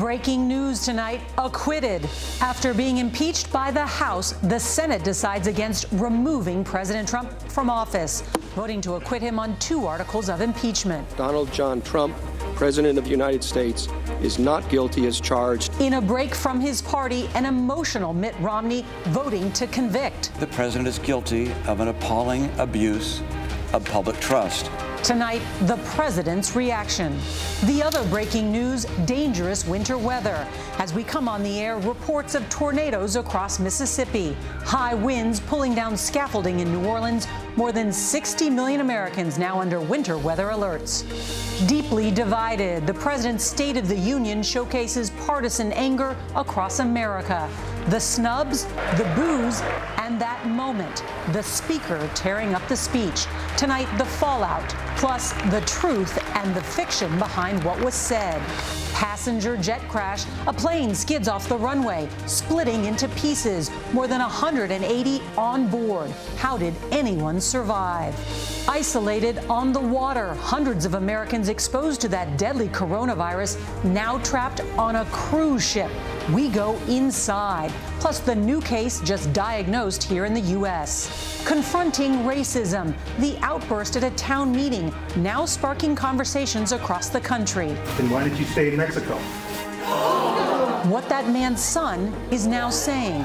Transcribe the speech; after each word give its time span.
Breaking 0.00 0.48
news 0.48 0.82
tonight 0.82 1.20
acquitted. 1.36 2.08
After 2.40 2.72
being 2.72 2.96
impeached 2.96 3.52
by 3.52 3.70
the 3.70 3.84
House, 3.84 4.32
the 4.44 4.58
Senate 4.58 5.04
decides 5.04 5.46
against 5.46 5.84
removing 5.92 6.64
President 6.64 7.06
Trump 7.06 7.30
from 7.50 7.68
office, 7.68 8.22
voting 8.56 8.80
to 8.80 8.94
acquit 8.94 9.20
him 9.20 9.38
on 9.38 9.58
two 9.58 9.84
articles 9.84 10.30
of 10.30 10.40
impeachment. 10.40 11.06
Donald 11.18 11.52
John 11.52 11.82
Trump, 11.82 12.16
President 12.54 12.96
of 12.96 13.04
the 13.04 13.10
United 13.10 13.44
States, 13.44 13.88
is 14.22 14.38
not 14.38 14.66
guilty 14.70 15.06
as 15.06 15.20
charged. 15.20 15.78
In 15.82 15.92
a 15.92 16.00
break 16.00 16.34
from 16.34 16.60
his 16.60 16.80
party, 16.80 17.28
an 17.34 17.44
emotional 17.44 18.14
Mitt 18.14 18.34
Romney 18.40 18.86
voting 19.08 19.52
to 19.52 19.66
convict. 19.66 20.32
The 20.40 20.46
president 20.46 20.88
is 20.88 20.98
guilty 20.98 21.52
of 21.66 21.80
an 21.80 21.88
appalling 21.88 22.50
abuse 22.58 23.20
of 23.74 23.84
public 23.84 24.18
trust. 24.18 24.70
Tonight, 25.02 25.40
the 25.62 25.78
president's 25.78 26.54
reaction. 26.54 27.18
The 27.64 27.82
other 27.82 28.04
breaking 28.10 28.52
news 28.52 28.84
dangerous 29.06 29.66
winter 29.66 29.96
weather. 29.96 30.46
As 30.78 30.92
we 30.92 31.04
come 31.04 31.26
on 31.26 31.42
the 31.42 31.58
air, 31.58 31.78
reports 31.78 32.34
of 32.34 32.46
tornadoes 32.50 33.16
across 33.16 33.58
Mississippi, 33.58 34.36
high 34.60 34.94
winds 34.94 35.40
pulling 35.40 35.74
down 35.74 35.96
scaffolding 35.96 36.60
in 36.60 36.70
New 36.70 36.84
Orleans, 36.84 37.26
more 37.56 37.72
than 37.72 37.92
60 37.92 38.50
million 38.50 38.82
Americans 38.82 39.38
now 39.38 39.58
under 39.58 39.80
winter 39.80 40.18
weather 40.18 40.48
alerts. 40.48 41.06
Deeply 41.66 42.10
divided, 42.10 42.86
the 42.86 42.94
president's 42.94 43.44
State 43.44 43.78
of 43.78 43.88
the 43.88 43.96
Union 43.96 44.42
showcases 44.42 45.10
partisan 45.26 45.72
anger 45.72 46.14
across 46.36 46.78
America. 46.78 47.48
The 47.88 48.00
snubs, 48.00 48.64
the 48.96 49.10
boos, 49.16 49.62
and 50.10 50.20
that 50.20 50.44
moment, 50.44 51.04
the 51.32 51.42
speaker 51.42 52.10
tearing 52.16 52.52
up 52.52 52.66
the 52.66 52.76
speech. 52.76 53.26
Tonight, 53.56 53.86
the 53.96 54.04
fallout, 54.04 54.68
plus 54.96 55.32
the 55.52 55.60
truth 55.66 56.18
and 56.34 56.52
the 56.52 56.62
fiction 56.62 57.16
behind 57.20 57.62
what 57.62 57.80
was 57.80 57.94
said. 57.94 58.42
Passenger 58.92 59.56
jet 59.56 59.80
crash, 59.88 60.24
a 60.48 60.52
plane 60.52 60.96
skids 60.96 61.28
off 61.28 61.48
the 61.48 61.56
runway, 61.56 62.08
splitting 62.26 62.86
into 62.86 63.06
pieces, 63.10 63.70
more 63.92 64.08
than 64.08 64.18
180 64.18 65.22
on 65.38 65.68
board. 65.68 66.10
How 66.36 66.56
did 66.56 66.74
anyone 66.90 67.40
survive? 67.40 68.14
Isolated 68.68 69.38
on 69.48 69.72
the 69.72 69.80
water, 69.80 70.34
hundreds 70.34 70.84
of 70.84 70.94
Americans 70.94 71.48
exposed 71.48 72.00
to 72.00 72.08
that 72.08 72.36
deadly 72.36 72.68
coronavirus, 72.68 73.60
now 73.84 74.18
trapped 74.18 74.60
on 74.76 74.96
a 74.96 75.04
cruise 75.06 75.64
ship. 75.64 75.90
We 76.32 76.48
go 76.48 76.76
inside. 76.86 77.72
Plus, 77.98 78.20
the 78.20 78.34
new 78.34 78.60
case 78.60 79.00
just 79.00 79.32
diagnosed 79.32 80.02
here 80.02 80.26
in 80.26 80.34
the 80.34 80.40
U.S. 80.58 81.42
Confronting 81.44 82.12
racism, 82.18 82.94
the 83.18 83.36
outburst 83.42 83.96
at 83.96 84.04
a 84.04 84.10
town 84.10 84.52
meeting, 84.52 84.94
now 85.16 85.44
sparking 85.44 85.96
conversations 85.96 86.70
across 86.70 87.08
the 87.08 87.20
country. 87.20 87.68
Then 87.96 88.10
why 88.10 88.22
did 88.22 88.38
you 88.38 88.44
stay 88.44 88.68
in 88.68 88.76
Mexico? 88.76 89.16
What 90.88 91.08
that 91.08 91.28
man's 91.28 91.62
son 91.64 92.14
is 92.30 92.46
now 92.46 92.70
saying. 92.70 93.24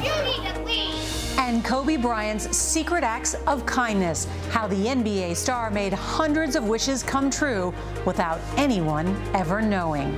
And 1.37 1.63
Kobe 1.63 1.97
Bryant's 1.97 2.57
secret 2.57 3.03
acts 3.03 3.35
of 3.45 3.65
kindness, 3.67 4.25
how 4.49 4.65
the 4.65 4.83
NBA 4.83 5.35
star 5.35 5.69
made 5.69 5.93
hundreds 5.93 6.55
of 6.55 6.67
wishes 6.67 7.03
come 7.03 7.29
true 7.29 7.71
without 8.03 8.39
anyone 8.57 9.15
ever 9.35 9.61
knowing. 9.61 10.17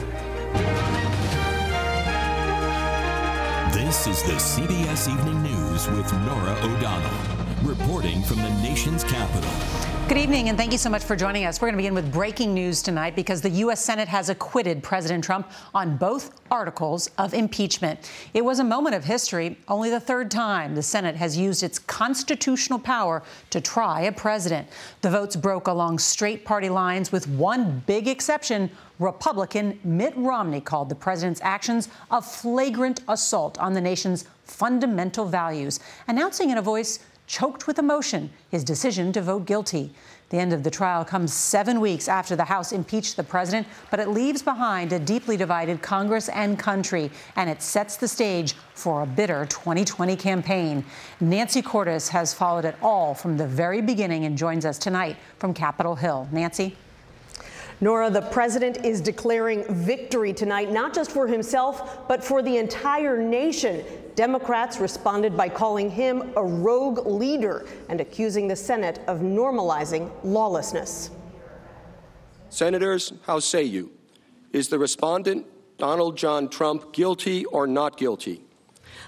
This 3.87 4.05
is 4.05 4.21
the 4.23 4.33
CBS 4.33 5.09
Evening 5.09 5.43
News 5.43 5.87
with 5.91 6.11
Norah 6.25 6.59
O'Donnell, 6.61 7.09
reporting 7.63 8.21
from 8.21 8.35
the 8.41 8.49
nation's 8.61 9.01
capital. 9.01 9.49
Good 10.09 10.17
evening, 10.17 10.49
and 10.49 10.57
thank 10.57 10.73
you 10.73 10.77
so 10.77 10.89
much 10.89 11.05
for 11.05 11.15
joining 11.15 11.45
us. 11.45 11.61
We're 11.61 11.67
going 11.67 11.75
to 11.75 11.77
begin 11.77 11.93
with 11.93 12.11
breaking 12.11 12.53
news 12.53 12.81
tonight 12.81 13.15
because 13.15 13.41
the 13.41 13.49
U.S. 13.49 13.81
Senate 13.81 14.09
has 14.09 14.27
acquitted 14.27 14.83
President 14.83 15.23
Trump 15.23 15.49
on 15.73 15.95
both 15.95 16.41
articles 16.51 17.09
of 17.17 17.33
impeachment. 17.33 18.11
It 18.33 18.43
was 18.43 18.59
a 18.59 18.63
moment 18.65 18.93
of 18.93 19.05
history, 19.05 19.57
only 19.69 19.89
the 19.89 20.01
third 20.01 20.31
time 20.31 20.75
the 20.75 20.83
Senate 20.83 21.15
has 21.15 21.37
used 21.37 21.63
its 21.63 21.79
constitutional 21.79 22.79
power 22.79 23.23
to 23.51 23.61
try 23.61 24.01
a 24.01 24.11
president. 24.11 24.67
The 25.01 25.09
votes 25.09 25.37
broke 25.37 25.67
along 25.67 25.99
straight 25.99 26.43
party 26.43 26.67
lines, 26.67 27.13
with 27.13 27.25
one 27.29 27.83
big 27.85 28.09
exception. 28.09 28.69
Republican 28.99 29.79
Mitt 29.83 30.13
Romney 30.15 30.61
called 30.61 30.89
the 30.89 30.95
president's 30.95 31.41
actions 31.43 31.89
a 32.09 32.21
flagrant 32.21 33.01
assault 33.07 33.59
on 33.59 33.73
the 33.73 33.81
nation's 33.81 34.25
fundamental 34.43 35.25
values, 35.25 35.79
announcing 36.07 36.49
in 36.49 36.57
a 36.57 36.61
voice 36.61 36.99
choked 37.27 37.67
with 37.67 37.77
emotion 37.77 38.29
his 38.49 38.63
decision 38.63 39.11
to 39.11 39.21
vote 39.21 39.45
guilty. 39.45 39.91
The 40.29 40.37
end 40.37 40.51
of 40.51 40.63
the 40.63 40.71
trial 40.71 41.05
comes 41.05 41.33
seven 41.33 41.79
weeks 41.79 42.09
after 42.09 42.35
the 42.35 42.45
House 42.45 42.71
impeached 42.71 43.15
the 43.15 43.23
president, 43.23 43.67
but 43.91 43.99
it 43.99 44.09
leaves 44.09 44.41
behind 44.41 44.91
a 44.91 44.99
deeply 44.99 45.37
divided 45.37 45.81
Congress 45.81 46.27
and 46.29 46.59
country, 46.59 47.11
and 47.35 47.49
it 47.49 47.61
sets 47.61 47.95
the 47.95 48.07
stage 48.07 48.53
for 48.73 49.03
a 49.03 49.05
bitter 49.05 49.45
2020 49.45 50.15
campaign. 50.15 50.83
Nancy 51.21 51.61
Cordes 51.61 52.09
has 52.09 52.33
followed 52.33 52.65
it 52.65 52.75
all 52.81 53.13
from 53.13 53.37
the 53.37 53.47
very 53.47 53.81
beginning 53.81 54.25
and 54.25 54.37
joins 54.37 54.65
us 54.65 54.77
tonight 54.77 55.15
from 55.39 55.53
Capitol 55.53 55.95
Hill. 55.95 56.27
Nancy? 56.31 56.75
Norah, 57.79 58.09
the 58.09 58.21
president 58.21 58.83
is 58.83 59.01
declaring 59.01 59.63
victory 59.69 60.33
tonight, 60.33 60.71
not 60.71 60.95
just 60.95 61.11
for 61.11 61.27
himself, 61.27 62.07
but 62.07 62.23
for 62.23 62.41
the 62.41 62.57
entire 62.57 63.21
nation. 63.21 63.83
Democrats 64.15 64.79
responded 64.79 65.37
by 65.37 65.47
calling 65.47 65.91
him 65.91 66.33
a 66.35 66.43
rogue 66.43 67.05
leader 67.05 67.67
and 67.89 68.01
accusing 68.01 68.47
the 68.47 68.55
Senate 68.55 68.99
of 69.07 69.19
normalizing 69.19 70.09
lawlessness. 70.23 71.11
Senators, 72.49 73.13
how 73.27 73.37
say 73.37 73.63
you? 73.63 73.91
Is 74.53 74.69
the 74.69 74.79
respondent, 74.79 75.45
Donald 75.77 76.17
John 76.17 76.49
Trump, 76.49 76.93
guilty 76.93 77.45
or 77.45 77.67
not 77.67 77.97
guilty? 77.97 78.41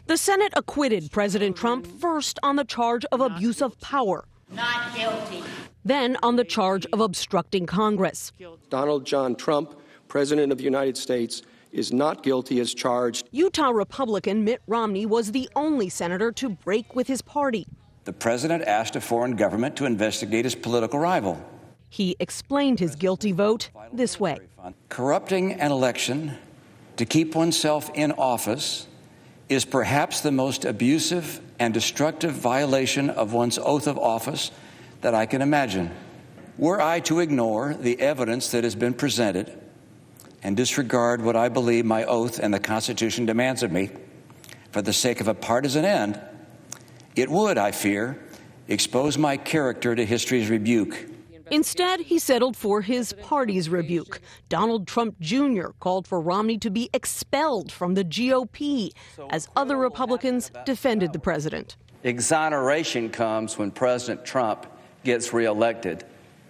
The 0.05 0.17
Senate 0.17 0.53
acquitted 0.55 1.11
President 1.11 1.55
Trump 1.55 1.87
first 1.87 2.37
on 2.43 2.55
the 2.55 2.65
charge 2.65 3.05
of 3.05 3.21
abuse 3.21 3.63
of 3.63 3.79
power. 3.79 4.25
Not 4.51 4.95
guilty. 4.95 5.38
Then 5.89 6.17
on 6.23 6.35
the 6.35 6.43
charge 6.43 6.85
of 6.93 6.99
obstructing 6.99 7.65
Congress. 7.65 8.31
Donald 8.69 9.05
John 9.05 9.35
Trump, 9.35 9.79
President 10.07 10.51
of 10.51 10.57
the 10.57 10.63
United 10.63 10.97
States, 10.97 11.41
is 11.71 11.93
not 11.93 12.23
guilty 12.23 12.59
as 12.59 12.73
charged. 12.73 13.27
Utah 13.31 13.69
Republican 13.69 14.43
Mitt 14.43 14.61
Romney 14.67 15.05
was 15.05 15.31
the 15.31 15.49
only 15.55 15.89
senator 15.89 16.31
to 16.31 16.49
break 16.49 16.95
with 16.95 17.07
his 17.07 17.21
party. 17.21 17.67
The 18.05 18.13
president 18.13 18.63
asked 18.63 18.95
a 18.95 19.01
foreign 19.01 19.35
government 19.35 19.75
to 19.77 19.85
investigate 19.85 20.45
his 20.45 20.55
political 20.55 20.99
rival. 20.99 21.43
He 21.89 22.15
explained 22.19 22.79
his 22.79 22.95
guilty 22.95 23.31
vote 23.31 23.69
this 23.93 24.19
way 24.19 24.39
Corrupting 24.89 25.53
an 25.53 25.71
election 25.71 26.37
to 26.97 27.05
keep 27.05 27.35
oneself 27.35 27.89
in 27.93 28.11
office 28.13 28.87
is 29.47 29.65
perhaps 29.65 30.21
the 30.21 30.31
most 30.31 30.65
abusive 30.65 31.41
and 31.57 31.73
destructive 31.73 32.33
violation 32.33 33.09
of 33.09 33.33
one's 33.33 33.57
oath 33.57 33.87
of 33.87 33.97
office 33.97 34.51
that 35.01 35.13
I 35.13 35.25
can 35.25 35.41
imagine. 35.41 35.91
Were 36.57 36.81
I 36.81 36.99
to 37.01 37.19
ignore 37.19 37.73
the 37.73 37.99
evidence 38.01 38.51
that 38.51 38.63
has 38.63 38.75
been 38.75 38.93
presented 38.93 39.57
and 40.43 40.57
disregard 40.57 41.21
what 41.21 41.35
I 41.35 41.49
believe 41.49 41.85
my 41.85 42.03
oath 42.03 42.39
and 42.39 42.53
the 42.53 42.59
Constitution 42.59 43.25
demands 43.25 43.63
of 43.63 43.71
me 43.71 43.89
for 44.71 44.81
the 44.81 44.93
sake 44.93 45.19
of 45.21 45.27
a 45.27 45.33
partisan 45.33 45.85
end, 45.85 46.19
it 47.15 47.29
would, 47.29 47.57
I 47.57 47.71
fear, 47.71 48.19
expose 48.67 49.17
my 49.17 49.37
character 49.37 49.95
to 49.95 50.05
history's 50.05 50.49
rebuke. 50.49 51.07
Instead, 51.51 52.01
he 52.01 52.19
settled 52.19 52.55
for 52.55 52.81
his 52.81 53.13
party's 53.13 53.69
rebuke. 53.69 54.21
Donald 54.49 54.87
Trump 54.87 55.19
Jr. 55.19 55.69
called 55.79 56.07
for 56.07 56.21
Romney 56.21 56.59
to 56.59 56.69
be 56.69 56.89
expelled 56.93 57.71
from 57.71 57.95
the 57.95 58.03
GOP 58.03 58.91
as 59.31 59.47
other 59.55 59.75
Republicans 59.75 60.51
defended 60.65 61.11
the 61.11 61.19
president. 61.19 61.75
Exoneration 62.03 63.09
comes 63.09 63.57
when 63.57 63.71
President 63.71 64.23
Trump 64.25 64.67
gets 65.03 65.33
reelected 65.33 66.03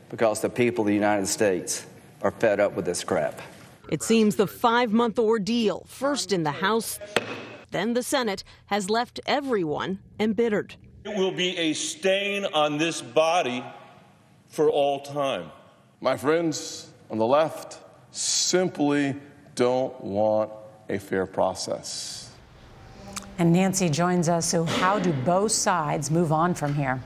because 0.09 0.41
the 0.41 0.49
people 0.49 0.83
of 0.83 0.87
the 0.87 0.93
United 0.93 1.27
States 1.27 1.85
are 2.21 2.31
fed 2.31 2.59
up 2.59 2.73
with 2.75 2.85
this 2.85 3.03
crap. 3.03 3.41
It 3.89 4.03
seems 4.03 4.35
the 4.35 4.47
five 4.47 4.91
month 4.91 5.17
ordeal, 5.17 5.85
first 5.87 6.31
in 6.31 6.43
the 6.43 6.51
House, 6.51 6.99
then 7.71 7.93
the 7.93 8.03
Senate, 8.03 8.43
has 8.67 8.89
left 8.89 9.19
everyone 9.25 9.99
embittered. 10.19 10.75
It 11.05 11.15
will 11.15 11.31
be 11.31 11.57
a 11.57 11.73
stain 11.73 12.45
on 12.45 12.77
this 12.77 13.01
body 13.01 13.63
for 14.47 14.69
all 14.69 14.99
time. 14.99 15.49
My 16.01 16.17
friends 16.17 16.89
on 17.09 17.17
the 17.17 17.25
left 17.25 17.79
simply 18.11 19.15
don't 19.55 19.99
want 20.03 20.51
a 20.89 20.99
fair 20.99 21.25
process. 21.25 22.31
And 23.37 23.53
Nancy 23.53 23.89
joins 23.89 24.27
us. 24.27 24.45
So, 24.45 24.65
how 24.65 24.99
do 24.99 25.13
both 25.13 25.51
sides 25.51 26.11
move 26.11 26.31
on 26.31 26.53
from 26.53 26.73
here? 26.73 27.01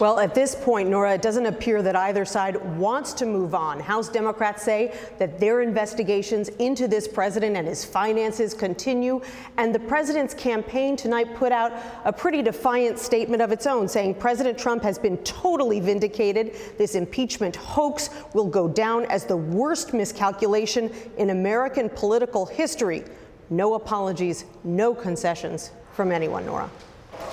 Well, 0.00 0.20
at 0.20 0.32
this 0.32 0.54
point, 0.54 0.88
Norah, 0.88 1.14
it 1.14 1.22
doesn't 1.22 1.46
appear 1.46 1.82
that 1.82 1.96
either 1.96 2.24
side 2.24 2.54
wants 2.78 3.12
to 3.14 3.26
move 3.26 3.52
on. 3.52 3.80
House 3.80 4.08
Democrats 4.08 4.62
say 4.62 4.96
that 5.18 5.40
their 5.40 5.60
investigations 5.60 6.50
into 6.60 6.86
this 6.86 7.08
president 7.08 7.56
and 7.56 7.66
his 7.66 7.84
finances 7.84 8.54
continue. 8.54 9.20
And 9.56 9.74
the 9.74 9.80
president's 9.80 10.34
campaign 10.34 10.96
tonight 10.96 11.34
put 11.34 11.50
out 11.50 11.72
a 12.04 12.12
pretty 12.12 12.42
defiant 12.42 13.00
statement 13.00 13.42
of 13.42 13.50
its 13.50 13.66
own, 13.66 13.88
saying 13.88 14.14
President 14.14 14.56
Trump 14.56 14.84
has 14.84 15.00
been 15.00 15.16
totally 15.18 15.80
vindicated. 15.80 16.54
This 16.78 16.94
impeachment 16.94 17.56
hoax 17.56 18.10
will 18.34 18.48
go 18.48 18.68
down 18.68 19.04
as 19.06 19.24
the 19.24 19.36
worst 19.36 19.94
miscalculation 19.94 20.92
in 21.16 21.30
American 21.30 21.88
political 21.88 22.46
history. 22.46 23.02
No 23.50 23.74
apologies, 23.74 24.44
no 24.62 24.94
concessions 24.94 25.72
from 25.92 26.12
anyone, 26.12 26.46
Norah. 26.46 26.70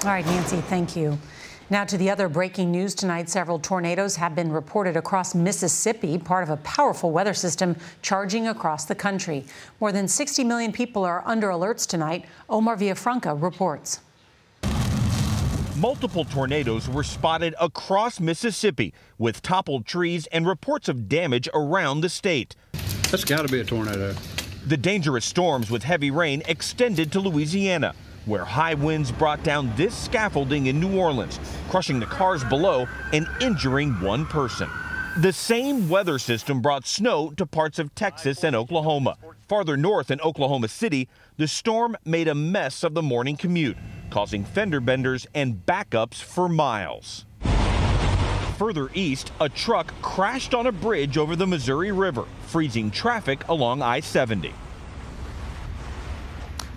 All 0.03 0.09
right, 0.09 0.25
Nancy, 0.25 0.57
thank 0.61 0.95
you. 0.95 1.19
Now 1.67 1.83
to 1.83 1.97
the 1.97 2.11
other 2.11 2.29
breaking 2.29 2.69
news 2.71 2.93
tonight. 2.93 3.27
Several 3.27 3.57
tornadoes 3.57 4.15
have 4.17 4.35
been 4.35 4.51
reported 4.51 4.95
across 4.95 5.33
Mississippi, 5.33 6.19
part 6.19 6.43
of 6.43 6.51
a 6.51 6.57
powerful 6.57 7.11
weather 7.11 7.33
system 7.33 7.75
charging 8.03 8.47
across 8.47 8.85
the 8.85 8.93
country. 8.93 9.45
More 9.79 9.91
than 9.91 10.07
60 10.07 10.43
million 10.43 10.71
people 10.71 11.03
are 11.03 11.23
under 11.25 11.47
alerts 11.47 11.87
tonight. 11.87 12.25
Omar 12.49 12.77
Villafranca 12.77 13.41
reports. 13.41 14.01
Multiple 15.75 16.23
tornadoes 16.23 16.87
were 16.87 17.03
spotted 17.03 17.55
across 17.59 18.19
Mississippi 18.19 18.93
with 19.17 19.41
toppled 19.41 19.87
trees 19.87 20.27
and 20.27 20.47
reports 20.47 20.87
of 20.87 21.09
damage 21.09 21.49
around 21.55 22.01
the 22.01 22.09
state. 22.09 22.55
That's 23.09 23.25
got 23.25 23.41
to 23.41 23.51
be 23.51 23.59
a 23.59 23.63
tornado. 23.63 24.13
The 24.67 24.77
dangerous 24.77 25.25
storms 25.25 25.71
with 25.71 25.81
heavy 25.81 26.11
rain 26.11 26.43
extended 26.47 27.11
to 27.13 27.19
Louisiana 27.19 27.95
where 28.25 28.45
high 28.45 28.73
winds 28.73 29.11
brought 29.11 29.43
down 29.43 29.71
this 29.75 29.95
scaffolding 29.95 30.67
in 30.67 30.79
New 30.79 30.97
Orleans, 30.97 31.39
crushing 31.69 31.99
the 31.99 32.05
cars 32.05 32.43
below 32.43 32.87
and 33.13 33.27
injuring 33.41 33.99
one 34.01 34.25
person. 34.25 34.69
The 35.17 35.31
same 35.31 35.87
weather 35.87 36.19
system 36.19 36.61
brought 36.61 36.85
snow 36.85 37.31
to 37.37 37.45
parts 37.45 37.79
of 37.79 37.95
Texas 37.95 38.43
and 38.43 38.55
Oklahoma. 38.55 39.17
Farther 39.47 39.77
north 39.77 40.11
in 40.11 40.19
Oklahoma 40.19 40.67
City, 40.67 41.07
the 41.37 41.47
storm 41.47 41.95
made 42.03 42.27
a 42.27 42.35
mess 42.35 42.83
of 42.83 42.93
the 42.93 43.01
morning 43.01 43.37
commute, 43.37 43.77
causing 44.09 44.43
fender 44.43 44.81
benders 44.81 45.25
and 45.33 45.65
backups 45.65 46.15
for 46.15 46.49
miles. 46.49 47.25
Further 48.57 48.89
east, 48.93 49.31
a 49.39 49.49
truck 49.49 49.93
crashed 50.01 50.53
on 50.53 50.67
a 50.67 50.71
bridge 50.71 51.17
over 51.17 51.35
the 51.35 51.47
Missouri 51.47 51.91
River, 51.91 52.25
freezing 52.47 52.89
traffic 52.89 53.47
along 53.47 53.81
I 53.81 53.99
70. 53.99 54.53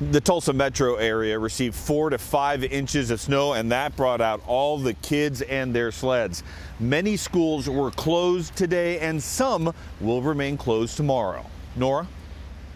The 0.01 0.21
Tulsa 0.21 0.53
metro 0.53 0.95
area 0.95 1.37
received 1.37 1.75
four 1.75 2.11
to 2.11 2.19
five 2.19 2.63
inches 2.63 3.11
of 3.11 3.21
snow, 3.21 3.55
and 3.55 3.73
that 3.73 3.97
brought 3.97 4.21
out 4.21 4.41
all 4.47 4.79
the 4.79 4.95
kids 4.95 5.43
and 5.43 5.75
their 5.75 5.91
sleds. 5.91 6.45
Many 6.79 7.17
schools 7.17 7.69
were 7.69 7.91
closed 7.91 8.55
today, 8.55 9.01
and 9.01 9.21
some 9.21 9.75
will 10.01 10.23
remain 10.23 10.57
closed 10.57 10.97
tomorrow. 10.97 11.45
Norah? 11.75 12.07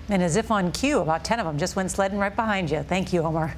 And 0.08 0.20
as 0.20 0.34
if 0.34 0.50
on 0.50 0.72
cue, 0.72 0.98
about 0.98 1.24
10 1.24 1.38
of 1.38 1.46
them 1.46 1.58
just 1.58 1.76
went 1.76 1.92
sledding 1.92 2.18
right 2.18 2.34
behind 2.34 2.68
you. 2.68 2.82
Thank 2.82 3.12
you, 3.12 3.22
Omar. 3.22 3.54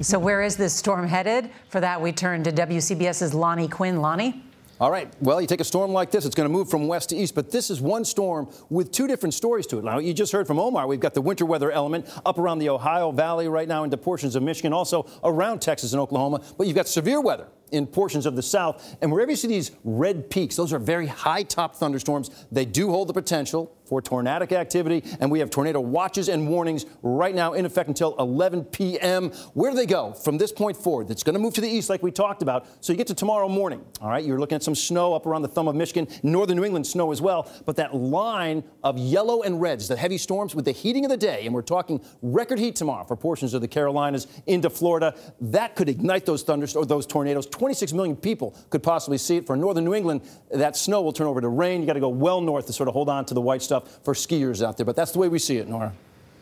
so, 0.00 0.18
where 0.18 0.42
is 0.42 0.56
this 0.56 0.72
storm 0.72 1.06
headed? 1.06 1.50
For 1.68 1.80
that, 1.80 2.00
we 2.00 2.10
turn 2.10 2.42
to 2.42 2.50
WCBS's 2.50 3.32
Lonnie 3.32 3.68
Quinn. 3.68 4.00
Lonnie? 4.02 4.42
All 4.84 4.90
right. 4.90 5.10
Well, 5.22 5.40
you 5.40 5.46
take 5.46 5.62
a 5.62 5.64
storm 5.64 5.92
like 5.94 6.10
this, 6.10 6.26
it's 6.26 6.34
going 6.34 6.46
to 6.46 6.52
move 6.52 6.68
from 6.68 6.86
west 6.88 7.08
to 7.08 7.16
east, 7.16 7.34
but 7.34 7.50
this 7.50 7.70
is 7.70 7.80
one 7.80 8.04
storm 8.04 8.50
with 8.68 8.92
two 8.92 9.06
different 9.06 9.32
stories 9.32 9.66
to 9.68 9.78
it. 9.78 9.84
Now, 9.84 9.98
you 9.98 10.12
just 10.12 10.30
heard 10.30 10.46
from 10.46 10.58
Omar. 10.58 10.86
We've 10.86 11.00
got 11.00 11.14
the 11.14 11.22
winter 11.22 11.46
weather 11.46 11.72
element 11.72 12.06
up 12.26 12.36
around 12.36 12.58
the 12.58 12.68
Ohio 12.68 13.10
Valley 13.10 13.48
right 13.48 13.66
now 13.66 13.84
into 13.84 13.96
portions 13.96 14.36
of 14.36 14.42
Michigan, 14.42 14.74
also 14.74 15.06
around 15.24 15.62
Texas 15.62 15.94
and 15.94 16.02
Oklahoma, 16.02 16.42
but 16.58 16.66
you've 16.66 16.76
got 16.76 16.86
severe 16.86 17.22
weather 17.22 17.46
in 17.72 17.86
portions 17.86 18.26
of 18.26 18.36
the 18.36 18.42
south. 18.42 18.96
And 19.00 19.10
wherever 19.10 19.30
you 19.30 19.36
see 19.36 19.48
these 19.48 19.72
red 19.84 20.30
peaks, 20.30 20.56
those 20.56 20.72
are 20.72 20.78
very 20.78 21.06
high 21.06 21.42
top 21.42 21.76
thunderstorms. 21.76 22.30
They 22.50 22.64
do 22.64 22.90
hold 22.90 23.08
the 23.08 23.14
potential 23.14 23.76
for 23.84 24.00
tornadic 24.00 24.52
activity, 24.52 25.04
and 25.20 25.30
we 25.30 25.40
have 25.40 25.50
tornado 25.50 25.78
watches 25.78 26.28
and 26.28 26.48
warnings 26.48 26.86
right 27.02 27.34
now 27.34 27.52
in 27.52 27.66
effect 27.66 27.88
until 27.88 28.16
11 28.18 28.64
p.m. 28.64 29.30
Where 29.52 29.70
do 29.70 29.76
they 29.76 29.86
go 29.86 30.12
from 30.14 30.38
this 30.38 30.52
point 30.52 30.76
forward? 30.76 31.10
It's 31.10 31.22
going 31.22 31.34
to 31.34 31.40
move 31.40 31.54
to 31.54 31.60
the 31.60 31.68
east, 31.68 31.90
like 31.90 32.02
we 32.02 32.10
talked 32.10 32.40
about. 32.40 32.66
So 32.82 32.92
you 32.92 32.96
get 32.96 33.06
to 33.08 33.14
tomorrow 33.14 33.48
morning. 33.48 33.84
All 34.00 34.08
right, 34.08 34.24
you're 34.24 34.38
looking 34.38 34.56
at 34.56 34.62
some 34.62 34.74
snow 34.74 35.14
up 35.14 35.26
around 35.26 35.42
the 35.42 35.48
thumb 35.48 35.68
of 35.68 35.74
Michigan, 35.74 36.08
northern 36.22 36.56
New 36.56 36.64
England 36.64 36.86
snow 36.86 37.12
as 37.12 37.20
well. 37.20 37.50
But 37.66 37.76
that 37.76 37.94
line 37.94 38.64
of 38.82 38.96
yellow 38.96 39.42
and 39.42 39.60
reds, 39.60 39.88
the 39.88 39.96
heavy 39.96 40.18
storms 40.18 40.54
with 40.54 40.64
the 40.64 40.72
heating 40.72 41.04
of 41.04 41.10
the 41.10 41.16
day, 41.18 41.44
and 41.44 41.54
we're 41.54 41.62
talking 41.62 42.02
record 42.22 42.58
heat 42.58 42.76
tomorrow 42.76 43.04
for 43.04 43.16
portions 43.16 43.52
of 43.52 43.60
the 43.60 43.68
Carolinas 43.68 44.26
into 44.46 44.70
Florida. 44.70 45.14
That 45.40 45.76
could 45.76 45.90
ignite 45.90 46.24
those 46.24 46.42
thunderstorms, 46.42 46.86
or 46.86 46.86
those 46.86 47.06
tornadoes. 47.06 47.46
26 47.64 47.94
million 47.94 48.14
people 48.14 48.54
could 48.68 48.82
possibly 48.82 49.16
see 49.16 49.38
it. 49.38 49.46
For 49.46 49.56
northern 49.56 49.86
New 49.86 49.94
England, 49.94 50.20
that 50.50 50.76
snow 50.76 51.00
will 51.00 51.14
turn 51.14 51.26
over 51.26 51.40
to 51.40 51.48
rain. 51.48 51.80
You 51.80 51.86
got 51.86 51.94
to 51.94 52.00
go 52.00 52.10
well 52.10 52.42
north 52.42 52.66
to 52.66 52.74
sort 52.74 52.90
of 52.90 52.92
hold 52.92 53.08
on 53.08 53.24
to 53.24 53.32
the 53.32 53.40
white 53.40 53.62
stuff 53.62 54.00
for 54.04 54.12
skiers 54.12 54.62
out 54.62 54.76
there. 54.76 54.84
But 54.84 54.96
that's 54.96 55.12
the 55.12 55.18
way 55.18 55.28
we 55.28 55.38
see 55.38 55.56
it, 55.56 55.66
Norah. 55.66 55.94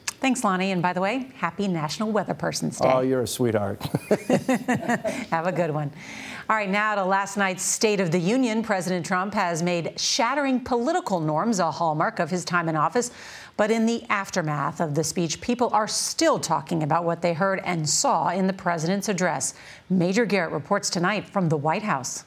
Thanks, 0.04 0.42
Lonnie. 0.42 0.72
And 0.72 0.82
by 0.82 0.92
the 0.92 1.00
way, 1.00 1.30
happy 1.36 1.68
National 1.68 2.10
Weather 2.10 2.34
Person's 2.34 2.76
Day. 2.78 2.90
Oh, 2.92 3.02
you're 3.02 3.22
a 3.22 3.26
sweetheart. 3.28 3.80
Have 5.30 5.46
a 5.46 5.52
good 5.52 5.70
one. 5.70 5.92
All 6.50 6.56
right, 6.56 6.68
now 6.68 6.96
to 6.96 7.04
last 7.04 7.36
night's 7.36 7.62
State 7.62 8.00
of 8.00 8.10
the 8.10 8.18
Union. 8.18 8.64
President 8.64 9.06
Trump 9.06 9.32
has 9.34 9.62
made 9.62 9.98
shattering 10.00 10.58
political 10.58 11.20
norms 11.20 11.60
a 11.60 11.70
hallmark 11.70 12.18
of 12.18 12.30
his 12.30 12.44
time 12.44 12.68
in 12.68 12.74
office. 12.74 13.12
But 13.56 13.70
in 13.70 13.86
the 13.86 14.04
aftermath 14.08 14.80
of 14.80 14.94
the 14.94 15.04
speech, 15.04 15.40
people 15.40 15.70
are 15.72 15.88
still 15.88 16.38
talking 16.38 16.82
about 16.82 17.04
what 17.04 17.22
they 17.22 17.34
heard 17.34 17.60
and 17.64 17.88
saw 17.88 18.28
in 18.30 18.46
the 18.46 18.52
president's 18.52 19.08
address. 19.08 19.54
Major 19.90 20.24
Garrett 20.24 20.52
reports 20.52 20.88
tonight 20.88 21.28
from 21.28 21.48
the 21.48 21.56
White 21.56 21.82
House. 21.82 22.24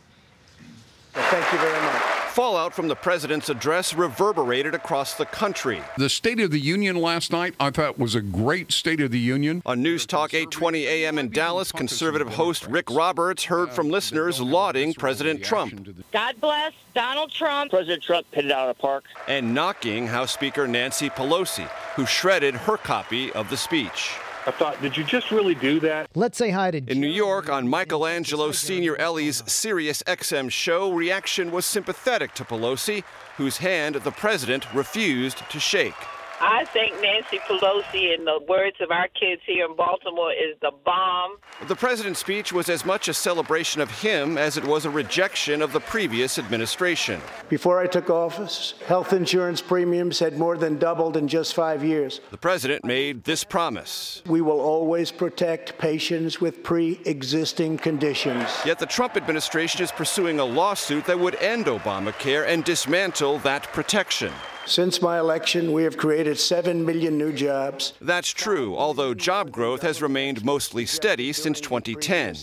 Thank 1.13 1.51
you 1.51 1.59
very 1.59 1.81
much. 1.81 2.24
Fallout 2.35 2.73
from 2.73 2.89
the 2.89 2.97
president's 2.97 3.47
address 3.47 3.93
reverberated 3.93 4.75
across 4.75 5.13
the 5.13 5.25
country. 5.25 5.81
The 5.97 6.09
State 6.09 6.41
of 6.41 6.51
the 6.51 6.59
Union 6.59 6.97
last 6.97 7.31
night, 7.31 7.55
I 7.61 7.69
thought, 7.69 7.97
was 7.97 8.13
a 8.13 8.19
great 8.19 8.73
State 8.73 8.99
of 8.99 9.11
the 9.11 9.19
Union. 9.19 9.61
On 9.65 9.81
News 9.81 10.05
Talk 10.05 10.33
820 10.33 10.85
AM 10.85 11.17
in 11.17 11.29
Dallas, 11.29 11.71
conservative 11.71 12.27
host 12.27 12.67
Rick 12.67 12.91
Roberts 12.91 13.45
heard 13.45 13.71
from 13.71 13.89
listeners 13.89 14.41
lauding 14.41 14.93
President 14.95 15.45
Trump. 15.45 15.87
God 16.11 16.35
bless 16.41 16.73
Donald 16.93 17.31
Trump. 17.31 17.71
President 17.71 18.03
Trump 18.03 18.29
pitted 18.31 18.51
out 18.51 18.67
of 18.67 18.75
the 18.75 18.81
park. 18.81 19.05
And 19.29 19.53
knocking 19.53 20.05
House 20.05 20.33
Speaker 20.33 20.67
Nancy 20.67 21.09
Pelosi, 21.09 21.69
who 21.95 22.05
shredded 22.05 22.55
her 22.55 22.75
copy 22.75 23.31
of 23.31 23.49
the 23.49 23.55
speech. 23.55 24.11
I 24.47 24.51
thought, 24.51 24.79
did 24.79 24.95
you 24.95 25.03
just 25.03 25.31
really 25.31 25.55
do 25.55 25.79
that? 25.79 26.07
Let's 26.13 26.37
say 26.37 26.51
hi 26.51 26.69
to. 26.69 26.77
In 26.77 26.99
New 27.01 27.07
York, 27.07 27.49
on 27.49 27.67
Michelangelo 27.67 28.51
Signorile's 28.51 29.41
Sirius 29.47 30.03
XM 30.03 30.51
show, 30.51 30.91
reaction 30.93 31.49
was 31.49 31.65
sympathetic 31.65 32.35
to 32.35 32.43
Pelosi, 32.43 33.03
whose 33.37 33.57
hand 33.57 33.95
the 33.95 34.11
president 34.11 34.71
refused 34.71 35.41
to 35.49 35.59
shake. 35.59 35.95
I 36.41 36.65
think 36.65 36.93
Nancy 37.01 37.39
Pelosi, 37.47 38.17
in 38.17 38.25
the 38.25 38.39
words 38.47 38.77
of 38.81 38.91
our 38.91 39.07
kids 39.07 39.41
here 39.45 39.65
in 39.65 39.75
Baltimore, 39.75 40.33
is 40.33 40.57
the 40.61 40.71
bomb. 40.83 41.37
The 41.67 41.75
president's 41.75 42.19
speech 42.19 42.51
was 42.51 42.67
as 42.67 42.85
much 42.85 43.07
a 43.07 43.13
celebration 43.13 43.81
of 43.81 43.89
him 43.89 44.37
as 44.37 44.57
it 44.57 44.65
was 44.65 44.85
a 44.85 44.89
rejection 44.89 45.61
of 45.61 45.71
the 45.71 45.79
previous 45.79 46.37
administration. 46.37 47.21
Before 47.47 47.79
I 47.79 47.87
took 47.87 48.09
office, 48.09 48.73
health 48.85 49.13
insurance 49.13 49.61
premiums 49.61 50.19
had 50.19 50.37
more 50.37 50.57
than 50.57 50.77
doubled 50.77 51.15
in 51.15 51.27
just 51.27 51.53
five 51.53 51.83
years. 51.83 52.19
The 52.31 52.37
president 52.37 52.83
made 52.83 53.23
this 53.23 53.43
promise. 53.43 54.21
We 54.25 54.41
will 54.41 54.59
always 54.59 55.11
protect 55.11 55.77
patients 55.77 56.41
with 56.41 56.63
pre 56.63 56.99
existing 57.05 57.77
conditions. 57.77 58.49
Yet 58.65 58.79
the 58.79 58.85
Trump 58.85 59.15
administration 59.15 59.81
is 59.81 59.91
pursuing 59.91 60.39
a 60.39 60.45
lawsuit 60.45 61.05
that 61.05 61.19
would 61.19 61.35
end 61.35 61.67
Obamacare 61.67 62.45
and 62.45 62.63
dismantle 62.63 63.39
that 63.39 63.63
protection. 63.71 64.33
Since 64.67 64.99
my 64.99 65.19
election, 65.19 65.71
we 65.73 65.83
have 65.83 65.95
created 65.95 66.39
7 66.39 66.83
million 66.83 67.19
new 67.19 67.31
jobs. 67.31 67.93
That's 68.01 68.31
true, 68.31 68.75
although 68.75 69.13
job 69.13 69.51
growth 69.51 69.83
has 69.83 70.01
remained 70.01 70.43
mostly 70.43 70.87
steady 70.87 71.33
since 71.33 71.61
2010. 71.61 72.37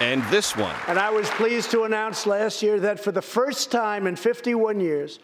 And 0.00 0.22
this 0.24 0.54
one. 0.54 0.74
And 0.88 0.98
I 0.98 1.08
was 1.10 1.28
pleased 1.30 1.70
to 1.70 1.84
announce 1.84 2.26
last 2.26 2.62
year 2.62 2.78
that 2.80 3.00
for 3.00 3.12
the 3.12 3.22
first 3.22 3.72
time 3.72 4.06
in 4.06 4.14
51 4.14 4.78
years, 4.78 5.20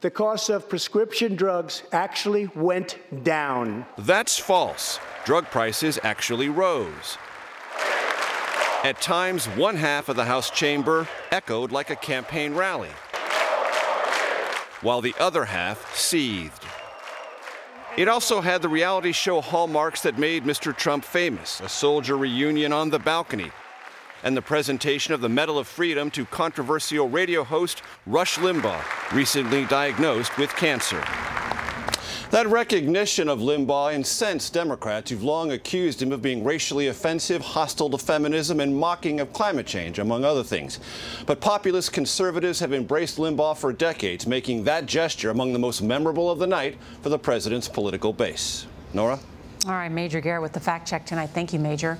the 0.00 0.10
cost 0.10 0.50
of 0.50 0.68
prescription 0.68 1.36
drugs 1.36 1.84
actually 1.92 2.50
went 2.56 2.98
down. 3.22 3.86
That's 3.96 4.36
false. 4.36 4.98
Drug 5.24 5.44
prices 5.46 6.00
actually 6.02 6.48
rose. 6.48 7.16
At 8.82 9.00
times, 9.00 9.46
one 9.46 9.76
half 9.76 10.08
of 10.08 10.16
the 10.16 10.24
House 10.24 10.50
chamber 10.50 11.08
echoed 11.30 11.70
like 11.70 11.90
a 11.90 11.96
campaign 11.96 12.54
rally 12.54 12.90
while 14.82 15.00
the 15.00 15.14
other 15.18 15.44
half 15.44 15.94
seethed. 15.96 16.64
It 17.96 18.08
also 18.08 18.42
had 18.42 18.60
the 18.60 18.68
reality 18.68 19.12
show 19.12 19.40
hallmarks 19.40 20.02
that 20.02 20.18
made 20.18 20.44
Mr. 20.44 20.76
Trump 20.76 21.04
famous 21.04 21.60
a 21.60 21.68
soldier 21.68 22.16
reunion 22.16 22.72
on 22.72 22.90
the 22.90 22.98
balcony, 22.98 23.50
and 24.22 24.36
the 24.36 24.42
presentation 24.42 25.14
of 25.14 25.20
the 25.20 25.28
Medal 25.28 25.58
of 25.58 25.66
Freedom 25.66 26.10
to 26.10 26.24
controversial 26.26 27.08
radio 27.08 27.42
host 27.42 27.82
Rush 28.06 28.36
Limbaugh, 28.38 29.12
recently 29.12 29.64
diagnosed 29.64 30.36
with 30.36 30.50
cancer. 30.56 31.02
That 32.32 32.48
recognition 32.48 33.28
of 33.28 33.38
Limbaugh 33.38 33.94
incensed 33.94 34.52
Democrats 34.52 35.10
who've 35.10 35.22
long 35.22 35.52
accused 35.52 36.02
him 36.02 36.10
of 36.10 36.22
being 36.22 36.42
racially 36.42 36.88
offensive, 36.88 37.40
hostile 37.40 37.88
to 37.90 37.98
feminism, 37.98 38.58
and 38.58 38.76
mocking 38.76 39.20
of 39.20 39.32
climate 39.32 39.66
change, 39.66 40.00
among 40.00 40.24
other 40.24 40.42
things. 40.42 40.80
But 41.24 41.40
populist 41.40 41.92
conservatives 41.92 42.58
have 42.58 42.72
embraced 42.72 43.18
Limbaugh 43.18 43.56
for 43.56 43.72
decades, 43.72 44.26
making 44.26 44.64
that 44.64 44.86
gesture 44.86 45.30
among 45.30 45.52
the 45.52 45.60
most 45.60 45.82
memorable 45.82 46.28
of 46.28 46.40
the 46.40 46.48
night 46.48 46.76
for 47.00 47.10
the 47.10 47.18
president's 47.18 47.68
political 47.68 48.12
base. 48.12 48.66
Norah? 48.92 49.20
All 49.66 49.72
right, 49.72 49.90
Major 49.90 50.20
Garrett 50.20 50.42
with 50.42 50.52
the 50.52 50.60
fact 50.60 50.88
check 50.88 51.06
tonight. 51.06 51.30
Thank 51.30 51.52
you, 51.52 51.60
Major. 51.60 51.96